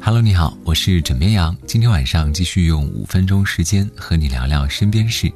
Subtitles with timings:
[0.00, 1.56] Hello，你好，我是枕边羊。
[1.66, 5.32] 今天晚上继续用五分钟时间和你聊聊身边事。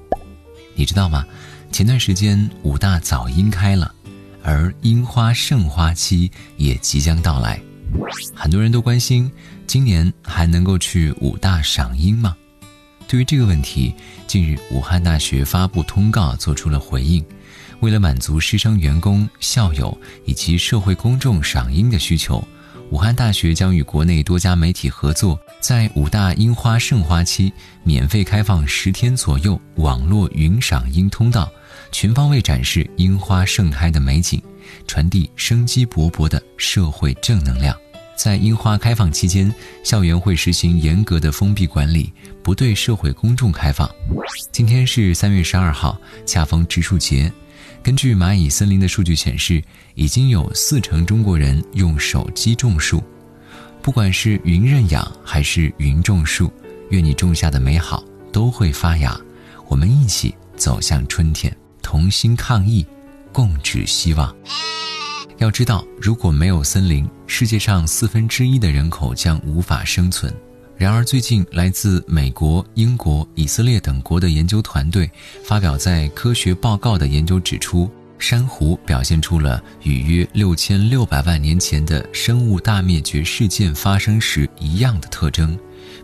[0.74, 1.24] 你知道吗？
[1.72, 3.94] 前段时间武大早樱开了，
[4.42, 7.60] 而樱花盛花期也即将到来。
[8.34, 9.30] 很多人都关心，
[9.66, 12.36] 今年还能够去武大赏樱吗？
[13.06, 13.94] 对于这个问题，
[14.26, 17.24] 近日武汉大学发布通告做出了回应。
[17.80, 22.42] 为了满足师生、员工、校友以及社会公众赏樱的需求。
[22.90, 27.52] 武汉大学将与国内多家媒体合作，在武大樱花盛花期
[27.84, 31.48] 免费开放十天左右网络云赏樱通道，
[31.92, 34.42] 全方位展示樱花盛开的美景，
[34.88, 37.76] 传递生机勃勃的社会正能量。
[38.16, 43.88] 在樱花开放期间，校园会实行严格的封闭管理，不对社会公众开放。
[44.50, 47.32] 今天是三月十二号，恰逢植树节。
[47.82, 49.62] 根据蚂蚁森林的数据显示，
[49.94, 53.02] 已经有四成中国人用手机种树。
[53.80, 56.52] 不管是云认养还是云种树，
[56.90, 59.18] 愿你种下的美好都会发芽。
[59.66, 62.86] 我们一起走向春天，同心抗疫，
[63.32, 64.34] 共纸希望。
[65.38, 70.30] 要知道，如果没有森林，世界上四分之一的人口将无法生存。
[70.80, 75.10] 然而，最近来自美国、英国、以色列等国的研究团队
[75.44, 85.54] 发表在《科学报告》的研究指出，珊瑚表现出了与约六千六百万年前的生物大灭绝事件发生时一样的特征，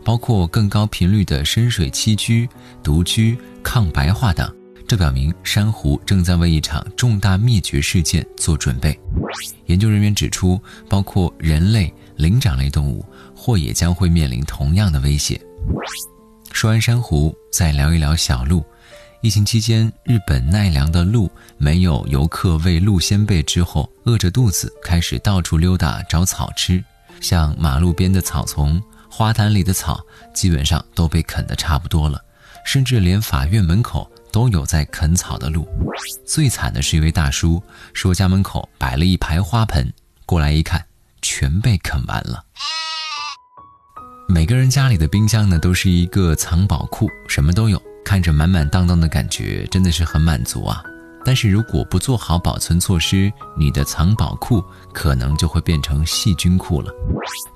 [0.05, 2.47] 包括更高频率的深水栖居、
[2.83, 4.55] 独居、抗白化等。
[4.87, 8.99] 这表明珊瑚正在为一场重大灭绝事件做准备。
[9.67, 13.05] 研究人员指出，包括人类、灵长类动物。
[13.39, 15.41] 或也将会面临同样的威胁。
[16.53, 18.65] 说完珊瑚，再聊一聊小鹿。
[19.21, 26.83] 疫情期间，日本奈良的鹿没有游客喂鹿先辈之后，饿着肚子开始到处溜达找草吃。
[27.21, 30.01] 像马路边的草丛、花坛里的草，
[30.35, 32.21] 基本上都被啃得差不多了。
[32.67, 35.67] 甚至连法院门口都有在啃草的鹿。
[36.27, 37.63] 最惨的是一位大叔，
[37.95, 39.91] 说家门口摆了一排花盆，
[40.27, 40.85] 过来一看，
[41.23, 42.45] 全被啃完了。
[44.29, 50.83] 每个人家里的冰箱呢，都是一个藏宝库，什么都有，看着满满当当的感觉，真的是很满足啊。
[51.27, 56.95] 但是如果不做好保存措施，你的藏宝库可能就会变成细菌库了。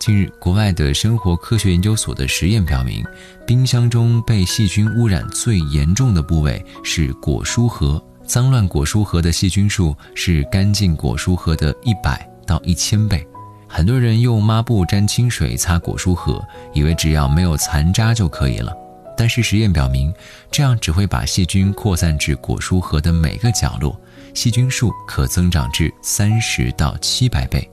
[0.01, 3.05] 近日，国外的生活科学研究所的实验表明，
[3.47, 13.25] 冰箱中被细菌污染最严重的部位是果蔬盒，脏乱果蔬盒的细菌数是干净果蔬盒的一百到一千倍。
[13.69, 16.45] 很多人用抹布沾清水擦果蔬盒，
[16.75, 18.73] 以为只要没有残渣就可以了。
[19.21, 20.11] 但是实验表明，
[20.51, 23.95] 这样只会把细菌扩散至果蔬盒的每个角落，
[24.33, 27.69] 细菌数可增长至三十到七百倍。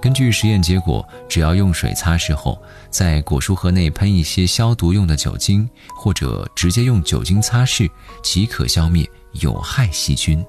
[0.00, 2.60] 根据实验结果，只要用水擦拭后，
[2.90, 7.88] 在果蔬盒内喷一些消毒用的酒精，或者直接用酒精擦拭，
[8.20, 10.44] 即可消灭有害细菌。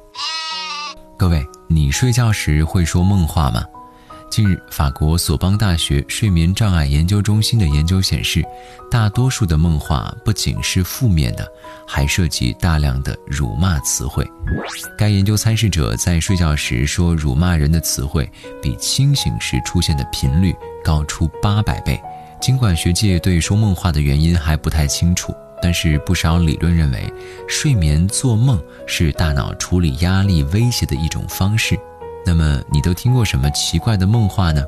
[1.15, 3.63] 各位，你睡觉时会说梦话吗？
[4.33, 8.44] 近日，法国索邦大学睡眠障碍研究中心的研究显示，
[8.89, 11.47] 大多数的梦话不仅是负面的，
[11.88, 14.27] 还涉及大量的辱骂词汇。
[14.97, 18.27] 该研究参试者在睡觉时说辱骂人的词汇，
[18.59, 20.51] 比清醒时出现的频率
[20.83, 22.01] 高出八百倍。
[22.41, 27.13] 尽管学界对说梦话的原因还不太清楚，但是不少理论认为，
[27.47, 31.77] 睡眠做梦是大脑处理压力威胁的一种方式。
[32.25, 34.63] 那么你都听过什么奇怪的梦话呢？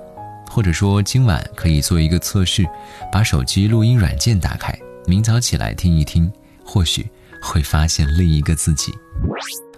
[0.48, 2.66] 或者说今晚可以做一个测试，
[3.12, 6.32] 把手机录音软件打开，明早起来听一听，
[6.64, 7.10] 或许
[7.42, 8.94] 会发现另一个自己。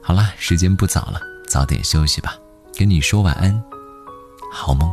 [0.02, 2.36] 好了，时间不早了，早点休息吧，
[2.78, 3.64] 跟你说晚安，
[4.52, 4.92] 好梦。